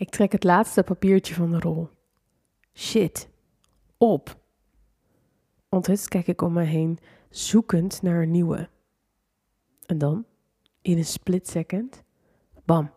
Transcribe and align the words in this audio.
Ik 0.00 0.10
trek 0.10 0.32
het 0.32 0.44
laatste 0.44 0.82
papiertje 0.82 1.34
van 1.34 1.50
de 1.50 1.58
rol. 1.58 1.88
Shit. 2.74 3.28
Op. 3.96 4.40
Onthutst 5.68 6.08
kijk 6.08 6.26
ik 6.26 6.42
om 6.42 6.52
me 6.52 6.62
heen, 6.62 6.98
zoekend 7.30 8.02
naar 8.02 8.22
een 8.22 8.30
nieuwe. 8.30 8.68
En 9.86 9.98
dan, 9.98 10.24
in 10.82 10.96
een 10.98 11.04
split 11.04 11.48
second, 11.48 12.02
bam. 12.64 12.90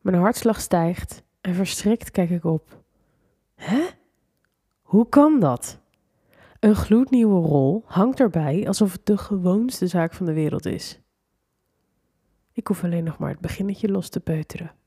Mijn 0.00 0.16
hartslag 0.16 0.60
stijgt 0.60 1.22
en 1.40 1.54
verschrikt 1.54 2.10
kijk 2.10 2.30
ik 2.30 2.44
op. 2.44 2.82
Hè? 3.54 3.86
Hoe 4.82 5.08
kan 5.08 5.40
dat? 5.40 5.80
Een 6.60 6.76
gloednieuwe 6.76 7.46
rol 7.46 7.82
hangt 7.86 8.20
erbij 8.20 8.66
alsof 8.66 8.92
het 8.92 9.06
de 9.06 9.18
gewoonste 9.18 9.86
zaak 9.86 10.12
van 10.12 10.26
de 10.26 10.32
wereld 10.32 10.66
is. 10.66 11.00
Ik 12.52 12.66
hoef 12.66 12.84
alleen 12.84 13.04
nog 13.04 13.18
maar 13.18 13.30
het 13.30 13.40
beginnetje 13.40 13.88
los 13.88 14.08
te 14.08 14.20
peuteren. 14.20 14.77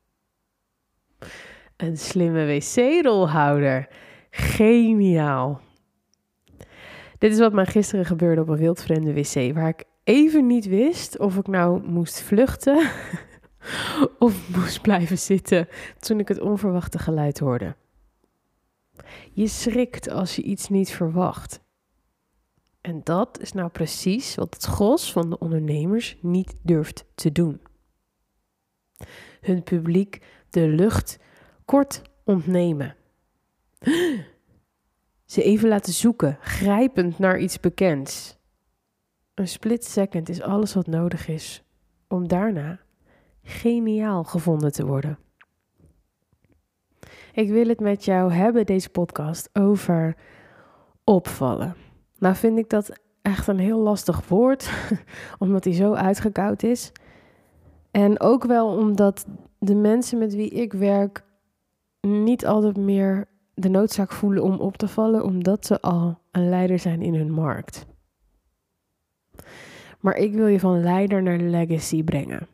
Een 1.77 1.97
slimme 1.97 2.45
wc-rolhouder. 2.45 3.87
Geniaal. 4.29 5.61
Dit 7.17 7.31
is 7.31 7.39
wat 7.39 7.53
mij 7.53 7.65
gisteren 7.65 8.05
gebeurde 8.05 8.41
op 8.41 8.47
een 8.47 8.57
wildvreemde 8.57 9.13
wc, 9.13 9.53
waar 9.53 9.67
ik 9.67 9.83
even 10.03 10.47
niet 10.47 10.65
wist 10.65 11.19
of 11.19 11.37
ik 11.37 11.47
nou 11.47 11.83
moest 11.83 12.21
vluchten 12.21 12.77
of 14.19 14.55
moest 14.55 14.81
blijven 14.81 15.17
zitten 15.17 15.67
toen 15.99 16.19
ik 16.19 16.27
het 16.27 16.39
onverwachte 16.39 16.99
geluid 16.99 17.39
hoorde. 17.39 17.75
Je 19.31 19.47
schrikt 19.47 20.09
als 20.09 20.35
je 20.35 20.41
iets 20.41 20.69
niet 20.69 20.91
verwacht. 20.91 21.61
En 22.81 23.01
dat 23.03 23.39
is 23.39 23.51
nou 23.51 23.69
precies 23.69 24.35
wat 24.35 24.53
het 24.53 24.63
gros 24.63 25.11
van 25.11 25.29
de 25.29 25.39
ondernemers 25.39 26.17
niet 26.21 26.55
durft 26.61 27.05
te 27.15 27.31
doen. 27.31 27.61
Hun 29.41 29.63
publiek 29.63 30.19
de 30.51 30.67
lucht 30.67 31.19
kort 31.65 32.01
ontnemen. 32.23 32.95
Ze 35.25 35.43
even 35.43 35.69
laten 35.69 35.93
zoeken, 35.93 36.37
grijpend 36.41 37.19
naar 37.19 37.39
iets 37.39 37.59
bekends. 37.59 38.37
Een 39.33 39.47
split 39.47 39.85
second 39.85 40.29
is 40.29 40.41
alles 40.41 40.73
wat 40.73 40.87
nodig 40.87 41.27
is 41.27 41.63
om 42.07 42.27
daarna 42.27 42.79
geniaal 43.43 44.23
gevonden 44.23 44.71
te 44.71 44.85
worden. 44.85 45.17
Ik 47.33 47.49
wil 47.49 47.67
het 47.67 47.79
met 47.79 48.05
jou 48.05 48.31
hebben, 48.33 48.65
deze 48.65 48.89
podcast, 48.89 49.49
over 49.53 50.15
opvallen. 51.03 51.75
Nou 52.17 52.35
vind 52.35 52.57
ik 52.57 52.69
dat 52.69 52.99
echt 53.21 53.47
een 53.47 53.59
heel 53.59 53.79
lastig 53.79 54.27
woord, 54.27 54.71
omdat 55.39 55.63
hij 55.63 55.73
zo 55.73 55.93
uitgekoud 55.93 56.63
is. 56.63 56.91
En 57.91 58.19
ook 58.19 58.43
wel 58.43 58.67
omdat 58.67 59.25
de 59.63 59.75
mensen 59.75 60.17
met 60.17 60.35
wie 60.35 60.49
ik 60.49 60.73
werk 60.73 61.23
niet 62.01 62.45
altijd 62.45 62.77
meer 62.77 63.27
de 63.53 63.69
noodzaak 63.69 64.11
voelen 64.11 64.43
om 64.43 64.59
op 64.59 64.77
te 64.77 64.87
vallen, 64.87 65.23
omdat 65.23 65.65
ze 65.65 65.81
al 65.81 66.19
een 66.31 66.49
leider 66.49 66.79
zijn 66.79 67.01
in 67.01 67.15
hun 67.15 67.31
markt. 67.31 67.85
Maar 69.99 70.15
ik 70.15 70.33
wil 70.33 70.47
je 70.47 70.59
van 70.59 70.81
leider 70.83 71.23
naar 71.23 71.37
legacy 71.37 72.03
brengen. 72.03 72.47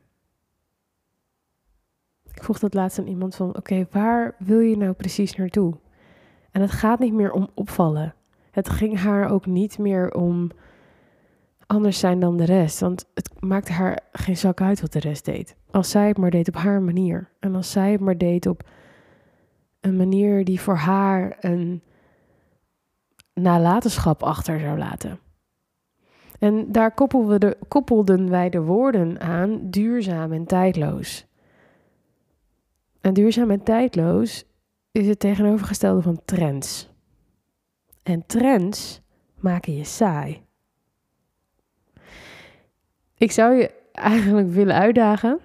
Ik 2.34 2.44
vroeg 2.44 2.60
dat 2.60 2.74
laatst 2.74 3.00
aan 3.00 3.08
iemand 3.08 3.36
van, 3.36 3.56
oké, 3.56 3.88
waar 3.92 4.36
wil 4.40 4.60
je 4.60 4.78
nou 4.78 4.94
precies 4.94 5.36
naartoe? 5.36 5.78
En 6.52 6.62
het 6.62 6.72
gaat 6.72 7.00
niet 7.00 7.14
meer 7.14 7.32
om 7.32 7.50
opvallen. 7.54 8.16
Het 8.52 8.70
ging 8.70 9.00
haar 9.00 9.30
ook 9.30 9.46
niet 9.46 9.78
meer 9.78 10.14
om 10.14 10.52
anders 11.68 12.00
zijn 12.00 12.20
dan 12.20 12.38
de 12.38 12.46
rest. 12.46 12.80
Want 12.80 13.06
het 13.14 13.30
maakte 13.40 13.72
haar 13.72 14.00
geen 14.12 14.38
zak 14.38 14.62
uit 14.62 14.82
wat 14.82 14.94
de 14.94 15.00
rest 15.00 15.26
deed. 15.26 15.56
Als 15.72 15.90
zij 15.90 16.08
het 16.08 16.18
maar 16.18 16.30
deed 16.30 16.48
op 16.48 16.56
haar 16.56 16.82
manier. 16.82 17.30
En 17.40 17.56
als 17.56 17.72
zij 17.72 17.92
het 17.92 18.02
maar 18.02 18.18
deed 18.18 18.46
op 18.46 18.70
een 19.80 19.96
manier 19.96 20.46
die 20.46 20.62
voor 20.62 20.76
haar 20.76 21.38
een 21.40 21.82
nalatenschap 23.34 24.24
achter 24.24 24.60
zou 24.60 24.78
laten. 24.78 25.20
En 26.40 26.72
daar 26.72 26.94
koppelden, 26.94 27.40
de, 27.40 27.58
koppelden 27.68 28.30
wij 28.30 28.50
de 28.50 28.62
woorden 28.62 29.20
aan 29.20 29.70
duurzaam 29.70 30.32
en 30.32 30.46
tijdloos. 30.46 31.26
En 33.02 33.14
duurzaam 33.14 33.52
en 33.52 33.64
tijdloos 33.64 34.46
is 34.92 35.08
het 35.08 35.20
tegenovergestelde 35.20 36.02
van 36.02 36.22
trends. 36.26 36.90
En 38.04 38.26
trends 38.26 39.02
maken 39.40 39.76
je 39.76 39.84
saai. 39.84 40.47
Ik 43.18 43.32
zou 43.32 43.56
je 43.56 43.72
eigenlijk 43.92 44.50
willen 44.50 44.76
uitdagen 44.76 45.40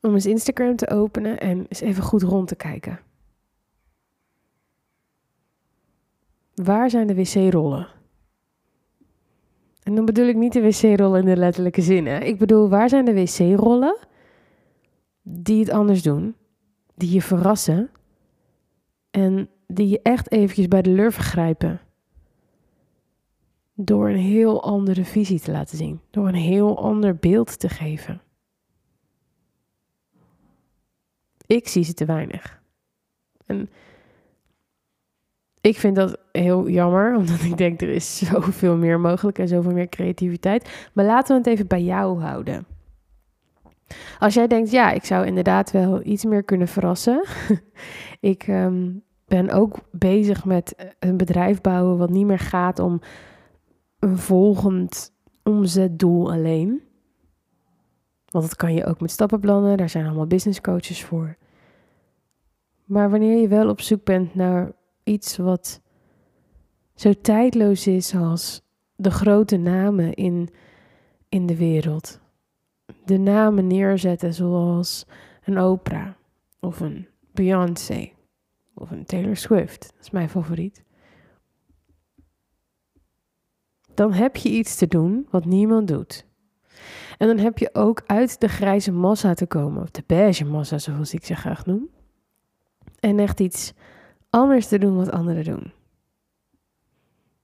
om 0.00 0.14
eens 0.14 0.26
Instagram 0.26 0.76
te 0.76 0.88
openen 0.88 1.40
en 1.40 1.58
eens 1.58 1.80
even 1.80 2.02
goed 2.02 2.22
rond 2.22 2.48
te 2.48 2.56
kijken. 2.56 3.00
Waar 6.54 6.90
zijn 6.90 7.06
de 7.06 7.14
wc-rollen? 7.14 7.88
En 9.82 9.94
dan 9.94 10.04
bedoel 10.04 10.26
ik 10.26 10.36
niet 10.36 10.52
de 10.52 10.62
wc-rollen 10.62 11.20
in 11.20 11.26
de 11.26 11.36
letterlijke 11.36 11.82
zin. 11.82 12.06
Hè? 12.06 12.18
Ik 12.18 12.38
bedoel, 12.38 12.68
waar 12.68 12.88
zijn 12.88 13.04
de 13.04 13.14
wc-rollen 13.14 13.96
die 15.22 15.60
het 15.60 15.70
anders 15.70 16.02
doen, 16.02 16.34
die 16.94 17.12
je 17.12 17.22
verrassen 17.22 17.90
en 19.10 19.48
die 19.66 19.88
je 19.88 20.00
echt 20.02 20.32
eventjes 20.32 20.68
bij 20.68 20.82
de 20.82 20.90
lurven 20.90 21.22
grijpen? 21.22 21.80
Door 23.74 24.08
een 24.08 24.16
heel 24.16 24.62
andere 24.62 25.04
visie 25.04 25.40
te 25.40 25.50
laten 25.50 25.76
zien, 25.76 26.00
door 26.10 26.28
een 26.28 26.34
heel 26.34 26.78
ander 26.82 27.16
beeld 27.16 27.58
te 27.58 27.68
geven. 27.68 28.20
Ik 31.46 31.68
zie 31.68 31.84
ze 31.84 31.94
te 31.94 32.04
weinig. 32.04 32.62
En 33.46 33.68
ik 35.60 35.78
vind 35.78 35.96
dat 35.96 36.18
heel 36.32 36.68
jammer, 36.68 37.14
omdat 37.18 37.42
ik 37.42 37.56
denk 37.56 37.80
er 37.80 37.88
is 37.88 38.18
zoveel 38.18 38.76
meer 38.76 39.00
mogelijk 39.00 39.38
en 39.38 39.48
zoveel 39.48 39.72
meer 39.72 39.88
creativiteit. 39.88 40.88
Maar 40.92 41.04
laten 41.04 41.32
we 41.32 41.42
het 41.42 41.52
even 41.52 41.66
bij 41.66 41.82
jou 41.82 42.20
houden. 42.20 42.66
Als 44.18 44.34
jij 44.34 44.46
denkt, 44.46 44.70
ja, 44.70 44.90
ik 44.90 45.04
zou 45.04 45.26
inderdaad 45.26 45.70
wel 45.70 46.00
iets 46.04 46.24
meer 46.24 46.42
kunnen 46.42 46.68
verrassen. 46.68 47.24
ik 48.20 48.42
ehm, 48.42 48.90
ben 49.26 49.50
ook 49.50 49.76
bezig 49.90 50.44
met 50.44 50.94
een 50.98 51.16
bedrijf 51.16 51.60
bouwen 51.60 51.98
wat 51.98 52.10
niet 52.10 52.26
meer 52.26 52.38
gaat 52.38 52.78
om 52.78 53.00
een 54.04 54.18
volgend 54.18 55.12
omzetdoel 55.42 56.32
alleen. 56.32 56.82
Want 58.28 58.44
dat 58.44 58.56
kan 58.56 58.74
je 58.74 58.84
ook 58.84 59.00
met 59.00 59.10
stappenplannen, 59.10 59.76
daar 59.76 59.88
zijn 59.88 60.06
allemaal 60.06 60.26
business 60.26 60.60
coaches 60.60 61.04
voor. 61.04 61.36
Maar 62.84 63.10
wanneer 63.10 63.40
je 63.40 63.48
wel 63.48 63.68
op 63.68 63.80
zoek 63.80 64.04
bent 64.04 64.34
naar 64.34 64.72
iets 65.02 65.36
wat 65.36 65.80
zo 66.94 67.12
tijdloos 67.20 67.86
is 67.86 68.14
als 68.14 68.62
de 68.96 69.10
grote 69.10 69.56
namen 69.56 70.14
in, 70.14 70.48
in 71.28 71.46
de 71.46 71.56
wereld. 71.56 72.20
De 73.04 73.18
namen 73.18 73.66
neerzetten 73.66 74.34
zoals 74.34 75.06
een 75.44 75.60
Oprah 75.60 76.08
of 76.60 76.80
een 76.80 77.08
Beyoncé 77.32 78.10
of 78.74 78.90
een 78.90 79.04
Taylor 79.04 79.36
Swift. 79.36 79.80
Dat 79.80 80.04
is 80.04 80.10
mijn 80.10 80.28
favoriet. 80.28 80.83
Dan 83.94 84.12
heb 84.12 84.36
je 84.36 84.48
iets 84.48 84.76
te 84.76 84.86
doen 84.86 85.26
wat 85.30 85.44
niemand 85.44 85.88
doet. 85.88 86.26
En 87.18 87.26
dan 87.26 87.38
heb 87.38 87.58
je 87.58 87.74
ook 87.74 88.02
uit 88.06 88.40
de 88.40 88.48
grijze 88.48 88.92
massa 88.92 89.34
te 89.34 89.46
komen, 89.46 89.82
of 89.82 89.90
de 89.90 90.02
beige 90.06 90.44
massa 90.44 90.78
zoals 90.78 91.14
ik 91.14 91.24
ze 91.24 91.34
graag 91.34 91.66
noem. 91.66 91.88
En 93.00 93.18
echt 93.18 93.40
iets 93.40 93.72
anders 94.30 94.66
te 94.66 94.78
doen 94.78 94.96
wat 94.96 95.10
anderen 95.10 95.44
doen. 95.44 95.72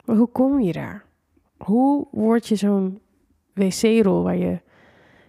Maar 0.05 0.17
hoe 0.17 0.29
kom 0.29 0.61
je 0.61 0.73
daar? 0.73 1.05
Hoe 1.57 2.09
word 2.11 2.47
je 2.47 2.57
zo'n 2.57 3.01
wc-rol 3.55 4.23
waar 4.23 4.37
je 4.37 4.61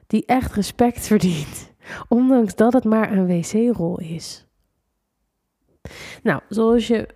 die 0.08 0.26
echt 0.26 0.54
respect 0.54 1.08
verdient, 1.08 1.74
ondanks 2.08 2.56
dat 2.56 2.74
het 2.74 2.84
maar 2.84 3.12
een 3.12 3.28
wc-rol 3.28 4.00
is? 4.00 4.48
Nou, 6.24 6.42
zoals 6.50 6.88
je 6.88 7.08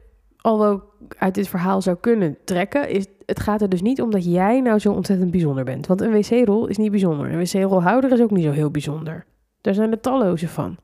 al 0.45 0.65
ook 0.65 0.95
uit 1.17 1.35
dit 1.35 1.47
verhaal 1.47 1.81
zou 1.81 1.97
kunnen 1.99 2.37
trekken, 2.43 2.89
is 2.89 3.05
het 3.25 3.39
gaat 3.39 3.61
er 3.61 3.69
dus 3.69 3.81
niet 3.81 4.01
om 4.01 4.11
dat 4.11 4.25
jij 4.25 4.61
nou 4.61 4.79
zo 4.79 4.91
ontzettend 4.91 5.31
bijzonder 5.31 5.63
bent. 5.63 5.87
Want 5.87 6.01
een 6.01 6.11
wc-rol 6.11 6.67
is 6.67 6.77
niet 6.77 6.91
bijzonder. 6.91 7.31
Een 7.31 7.39
wc-rolhouder 7.39 8.11
is 8.11 8.21
ook 8.21 8.31
niet 8.31 8.43
zo 8.43 8.51
heel 8.51 8.71
bijzonder. 8.71 9.25
Daar 9.61 9.73
zijn 9.73 9.91
er 9.91 9.99
talloze 9.99 10.47
van. 10.47 10.77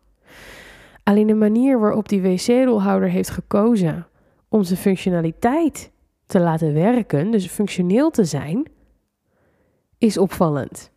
Alleen 1.04 1.28
de 1.28 1.34
manier 1.34 1.80
waarop 1.80 2.10
die 2.10 2.22
wc-rolhouder 2.22 3.10
heeft 3.10 3.30
gekozen 3.30 4.08
om 4.50 4.64
zijn 4.64 4.80
functionaliteit 4.80 5.92
te 6.26 6.40
laten 6.40 6.74
werken, 6.74 7.32
dus 7.32 7.48
functioneel 7.48 8.10
te 8.10 8.26
zijn, 8.26 8.66
is 9.98 10.18
opvallend. 10.18 10.92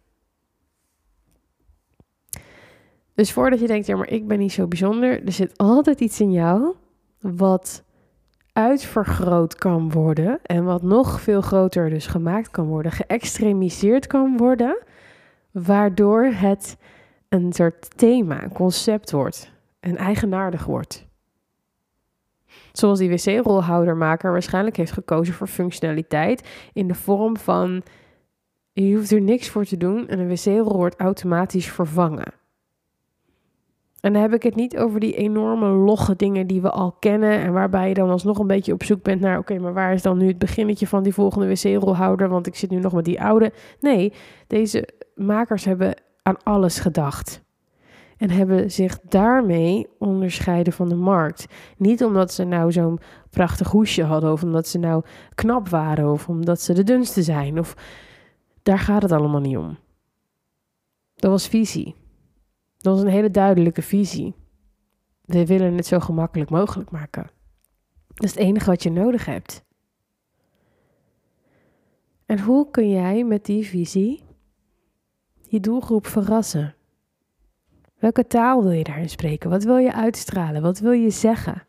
Dus 3.15 3.33
voordat 3.33 3.61
je 3.61 3.67
denkt, 3.67 3.87
ja, 3.87 3.97
maar 3.97 4.11
ik 4.11 4.27
ben 4.27 4.39
niet 4.39 4.53
zo 4.53 4.67
bijzonder, 4.67 5.25
er 5.25 5.33
zit 5.33 5.59
altijd 5.59 6.01
iets 6.01 6.21
in 6.21 6.33
jou 6.33 6.75
wat 7.21 7.85
uitvergroot 8.55 9.55
kan 9.55 9.91
worden 9.91 10.39
en 10.43 10.65
wat 10.65 10.83
nog 10.83 11.21
veel 11.21 11.41
groter 11.41 11.91
dus 11.91 12.07
gemaakt 12.07 12.51
kan 12.51 12.67
worden, 12.67 12.93
geëxtremiseerd 12.93 14.07
kan 14.07 14.37
worden, 14.37 14.79
waardoor 15.51 16.25
het 16.25 16.77
een 17.29 17.53
soort 17.53 17.99
thema, 17.99 18.43
een 18.43 18.53
concept 18.53 19.11
wordt 19.11 19.53
en 19.81 19.97
eigenaardig 19.97 20.65
wordt. 20.65 21.07
Zoals 22.73 22.99
die 22.99 23.11
wc-rolhoudermaker 23.11 24.33
waarschijnlijk 24.33 24.77
heeft 24.77 24.93
gekozen 24.93 25.35
voor 25.35 25.47
functionaliteit 25.47 26.49
in 26.73 26.89
de 26.89 26.95
vorm 26.95 27.37
van 27.37 27.83
je 28.73 28.97
hoeft 28.97 29.11
er 29.11 29.21
niks 29.21 29.49
voor 29.49 29.65
te 29.65 29.77
doen 29.77 30.09
en 30.09 30.19
een 30.19 30.29
wc-rol 30.29 30.77
wordt 30.77 31.01
automatisch 31.01 31.71
vervangen. 31.71 32.33
En 34.05 34.13
dan 34.13 34.23
heb 34.23 34.35
ik 34.35 34.43
het 34.43 34.55
niet 34.55 34.77
over 34.79 35.01
die 35.01 35.15
enorme 35.15 35.67
logge 35.67 36.17
dingen 36.17 36.47
die 36.47 36.61
we 36.61 36.71
al 36.71 36.93
kennen. 36.93 37.41
En 37.41 37.53
waarbij 37.53 37.89
je 37.89 37.95
dan 37.95 38.11
alsnog 38.11 38.39
een 38.39 38.47
beetje 38.47 38.73
op 38.73 38.83
zoek 38.83 39.03
bent 39.03 39.21
naar: 39.21 39.39
oké, 39.39 39.59
maar 39.59 39.73
waar 39.73 39.93
is 39.93 40.03
dan 40.03 40.19
nu 40.19 40.27
het 40.27 40.39
beginnetje 40.39 40.87
van 40.87 41.03
die 41.03 41.15
volgende 41.15 41.49
wc-rolhouder? 41.49 42.29
Want 42.29 42.47
ik 42.47 42.55
zit 42.55 42.71
nu 42.71 42.79
nog 42.79 42.93
met 42.93 43.05
die 43.05 43.23
oude. 43.23 43.53
Nee, 43.81 44.13
deze 44.47 44.89
makers 45.15 45.65
hebben 45.65 46.03
aan 46.23 46.37
alles 46.43 46.79
gedacht. 46.79 47.43
En 48.17 48.31
hebben 48.31 48.71
zich 48.71 49.01
daarmee 49.01 49.87
onderscheiden 49.99 50.73
van 50.73 50.89
de 50.89 50.95
markt. 50.95 51.47
Niet 51.77 52.05
omdat 52.05 52.33
ze 52.33 52.45
nou 52.45 52.73
zo'n 52.73 52.99
prachtig 53.31 53.71
hoesje 53.71 54.03
hadden, 54.03 54.33
of 54.33 54.43
omdat 54.43 54.69
ze 54.69 54.79
nou 54.79 55.03
knap 55.35 55.69
waren, 55.69 56.11
of 56.11 56.29
omdat 56.29 56.61
ze 56.61 56.73
de 56.73 56.85
dunste 56.85 57.23
zijn. 57.23 57.59
Of 57.59 57.75
daar 58.63 58.79
gaat 58.79 59.03
het 59.03 59.13
allemaal 59.13 59.41
niet 59.41 59.57
om. 59.57 59.77
Dat 61.15 61.31
was 61.31 61.49
visie. 61.49 62.04
Dat 62.85 62.95
was 62.95 63.03
een 63.03 63.11
hele 63.11 63.31
duidelijke 63.31 63.83
visie. 63.83 64.35
We 65.25 65.47
willen 65.47 65.77
het 65.77 65.87
zo 65.87 65.99
gemakkelijk 65.99 66.51
mogelijk 66.51 66.91
maken. 66.91 67.31
Dat 68.07 68.25
is 68.25 68.31
het 68.31 68.39
enige 68.39 68.71
wat 68.71 68.83
je 68.83 68.91
nodig 68.91 69.25
hebt. 69.25 69.65
En 72.27 72.41
hoe 72.41 72.71
kun 72.71 72.89
jij 72.89 73.25
met 73.25 73.45
die 73.45 73.67
visie 73.67 74.23
je 75.49 75.61
doelgroep 75.61 76.07
verrassen? 76.07 76.75
Welke 77.99 78.27
taal 78.27 78.63
wil 78.63 78.73
je 78.73 78.85
daarin 78.85 79.09
spreken? 79.09 79.51
Wat 79.51 79.65
wil 79.65 79.77
je 79.77 79.93
uitstralen? 79.93 80.63
Wat 80.63 80.79
wil 80.79 80.93
je 80.93 81.11
zeggen? 81.11 81.67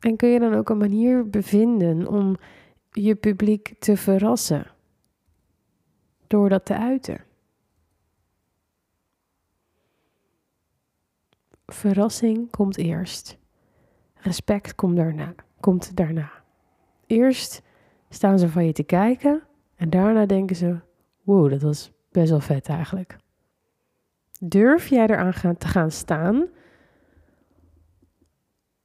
En 0.00 0.16
kun 0.16 0.28
je 0.28 0.38
dan 0.38 0.54
ook 0.54 0.68
een 0.68 0.78
manier 0.78 1.30
bevinden 1.30 2.08
om 2.08 2.36
je 2.90 3.14
publiek 3.14 3.74
te 3.78 3.96
verrassen 3.96 4.66
door 6.26 6.48
dat 6.48 6.64
te 6.64 6.76
uiten? 6.76 7.30
Verrassing 11.72 12.50
komt 12.50 12.76
eerst. 12.76 13.38
Respect 14.14 14.74
komt 14.74 14.96
daarna. 14.96 15.34
Komt 15.60 15.96
daarna. 15.96 16.30
Eerst 17.06 17.62
staan 18.08 18.38
ze 18.38 18.48
van 18.48 18.66
je 18.66 18.72
te 18.72 18.82
kijken 18.82 19.42
en 19.76 19.90
daarna 19.90 20.26
denken 20.26 20.56
ze: 20.56 20.80
wow, 21.22 21.50
dat 21.50 21.62
was 21.62 21.92
best 22.10 22.30
wel 22.30 22.40
vet 22.40 22.68
eigenlijk. 22.68 23.16
Durf 24.40 24.88
jij 24.88 25.06
eraan 25.06 25.56
te 25.56 25.66
gaan 25.66 25.90
staan 25.90 26.46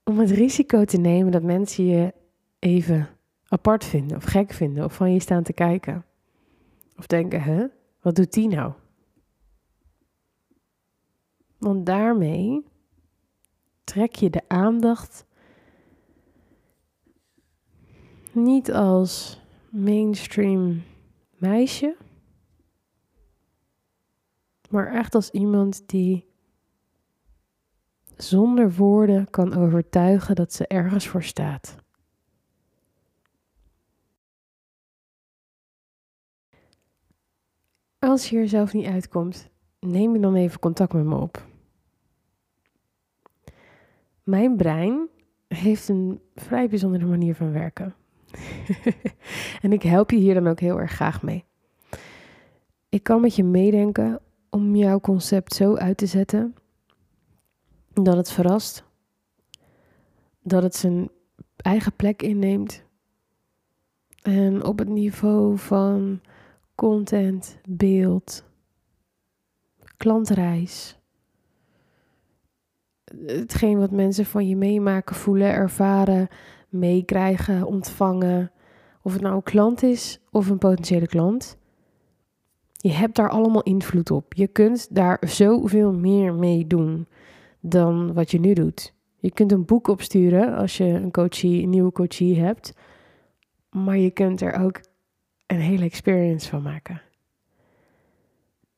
om 0.04 0.19
het 0.19 0.31
risico 0.31 0.86
te 0.86 0.98
nemen 0.98 1.31
dat 1.31 1.44
mensen 1.44 1.86
je 1.86 2.13
even 2.60 3.07
apart 3.48 3.86
vinden 3.86 4.18
of 4.18 4.24
gek 4.24 4.54
vinden 4.54 4.84
of 4.84 4.95
van 4.95 5.13
je 5.13 5.19
staan 5.19 5.44
te 5.44 5.54
kijken? 5.54 6.06
Of 6.98 7.07
denken, 7.07 7.42
hè, 7.42 7.66
wat 8.01 8.16
doet 8.16 8.34
die 8.34 8.48
nou? 8.48 8.74
Want 11.57 11.86
daarmee 11.86 12.66
trek 13.88 14.16
je 14.16 14.30
de 14.30 14.42
aandacht 14.48 15.25
niet 18.31 18.72
als 18.72 19.42
mainstream 19.69 20.84
meisje, 21.38 21.98
maar 24.69 24.94
echt 24.94 25.16
als 25.16 25.31
iemand 25.31 25.89
die 25.89 26.25
zonder 28.18 28.75
woorden 28.75 29.30
kan 29.30 29.54
overtuigen 29.54 30.36
dat 30.36 30.54
ze 30.54 30.68
ergens 30.68 31.07
voor 31.07 31.24
staat. 31.24 31.75
Als 38.00 38.30
je 38.30 38.38
er 38.38 38.48
zelf 38.48 38.74
niet 38.74 38.86
uitkomt, 38.86 39.50
neem 39.80 40.13
je 40.13 40.19
dan 40.19 40.36
even 40.36 40.60
contact 40.60 40.94
met 40.94 41.06
me 41.06 41.16
op. 41.16 41.47
Mijn 44.27 44.56
brein 44.56 45.07
heeft 45.47 45.89
een 45.89 46.21
vrij 46.35 46.69
bijzondere 46.69 47.06
manier 47.06 47.35
van 47.35 47.51
werken. 47.51 47.95
en 49.62 49.74
ik 49.74 49.81
help 49.83 50.12
je 50.12 50.18
hier 50.18 50.33
dan 50.33 50.47
ook 50.47 50.59
heel 50.59 50.79
erg 50.79 50.91
graag 50.91 51.21
mee. 51.21 51.45
Ik 52.89 53.03
kan 53.03 53.21
met 53.21 53.35
je 53.35 53.44
meedenken 53.44 54.19
om 54.50 54.75
jouw 54.75 55.00
concept 55.00 55.53
zo 55.53 55.75
uit 55.75 55.97
te 55.97 56.06
zetten 56.06 56.56
dat 57.94 58.18
het 58.18 58.31
verrast, 58.31 58.83
dat 60.41 60.63
het 60.63 60.75
zijn 60.75 61.09
eigen 61.57 61.94
plek 61.94 62.21
inneemt 62.21 62.83
en 64.21 64.63
op 64.65 64.79
het 64.79 64.89
niveau 64.89 65.57
van 65.57 66.21
content, 66.75 67.59
beeld, 67.68 68.44
klantreis, 69.97 70.97
hetgeen 73.25 73.80
wat 73.80 73.92
mensen 73.92 74.25
van 74.25 74.48
je 74.48 74.56
meemaken, 74.56 75.15
voelen, 75.15 75.51
ervaren, 75.51 76.27
meekrijgen, 76.69 77.65
ontvangen. 77.65 78.51
Of 79.01 79.13
het 79.13 79.21
nou 79.21 79.36
een 79.36 79.44
klant 79.44 79.83
is 79.83 80.19
of 80.31 80.50
een 80.50 80.57
potentiële 80.57 81.07
klant. 81.07 81.57
Je 82.71 82.92
hebt 82.92 83.15
daar 83.15 83.30
allemaal 83.30 83.63
invloed 83.63 84.12
op. 84.12 84.33
Je 84.33 84.48
kunt 84.48 84.95
daar 84.95 85.18
zoveel 85.27 85.94
meer 85.94 86.33
mee 86.33 86.68
doen 86.68 87.07
dan 87.59 88.13
wat 88.13 88.31
je 88.31 88.39
nu 88.39 88.54
doet. 88.54 88.94
Je 89.19 89.31
kunt 89.31 89.51
een 89.51 89.65
boek 89.65 89.88
opsturen 89.88 90.56
als 90.56 90.77
je 90.77 90.83
een, 90.83 91.12
coachie, 91.12 91.68
nieuwe 91.68 91.92
coachie 91.92 92.39
hebt. 92.39 92.74
Maar 93.69 93.98
je 93.98 94.12
kunt 94.12 94.42
er 94.42 94.53
ook 94.60 94.81
een 95.48 95.60
hele 95.60 95.86
experience 95.86 96.50
van 96.50 96.62
maken. 96.62 97.01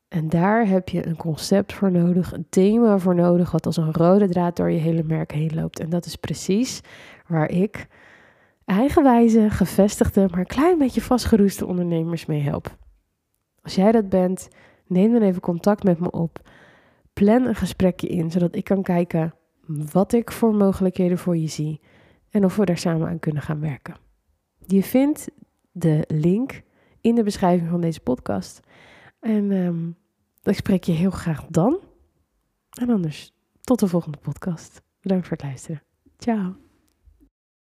En 0.09 0.29
daar 0.29 0.67
heb 0.67 0.89
je 0.89 1.07
een 1.07 1.15
concept 1.15 1.73
voor 1.73 1.91
nodig, 1.91 2.33
een 2.33 2.45
thema 2.50 2.97
voor 2.97 3.15
nodig, 3.15 3.51
wat 3.51 3.65
als 3.65 3.77
een 3.77 3.94
rode 3.94 4.29
draad 4.29 4.56
door 4.56 4.71
je 4.71 4.79
hele 4.79 5.03
merk 5.03 5.31
heen 5.31 5.56
loopt. 5.56 5.79
En 5.79 5.89
dat 5.89 6.06
is 6.06 6.15
precies 6.15 6.81
waar 7.27 7.50
ik 7.50 7.88
eigenwijze, 8.65 9.50
gevestigde, 9.50 10.27
maar 10.29 10.39
een 10.39 10.45
klein 10.45 10.77
beetje 10.77 11.01
vastgeroeste 11.01 11.65
ondernemers 11.65 12.25
mee 12.25 12.41
help. 12.41 12.77
Als 13.61 13.75
jij 13.75 13.91
dat 13.91 14.09
bent, 14.09 14.47
neem 14.88 15.11
dan 15.11 15.21
even 15.21 15.41
contact 15.41 15.83
met 15.83 16.00
me 16.00 16.11
op. 16.11 16.50
Plan 17.13 17.45
een 17.45 17.56
gesprekje 17.56 18.07
in, 18.07 18.31
zodat 18.31 18.56
ik 18.56 18.63
kan 18.63 18.83
kijken 18.83 19.33
wat 19.92 20.13
ik 20.13 20.31
voor 20.31 20.56
mogelijkheden 20.56 21.18
voor 21.18 21.37
je 21.37 21.47
zie 21.47 21.81
en 22.30 22.45
of 22.45 22.56
we 22.56 22.66
daar 22.66 22.78
samen 22.78 23.07
aan 23.07 23.19
kunnen 23.19 23.42
gaan 23.42 23.59
werken. 23.59 23.95
Je 24.66 24.83
vindt 24.83 25.30
de 25.71 26.04
link 26.07 26.61
in 27.01 27.16
de 27.16 27.23
beschrijving 27.23 27.69
van 27.69 27.81
deze 27.81 27.99
podcast. 27.99 28.59
En 29.19 29.51
um, 29.51 29.95
ik 30.49 30.56
spreek 30.56 30.83
je 30.83 30.91
heel 30.91 31.11
graag 31.11 31.45
dan. 31.49 31.79
En 32.69 32.89
anders 32.89 33.33
tot 33.61 33.79
de 33.79 33.87
volgende 33.87 34.18
podcast. 34.18 34.81
Bedankt 35.01 35.27
voor 35.27 35.37
het 35.37 35.45
luisteren. 35.45 35.83
Ciao. 36.18 36.69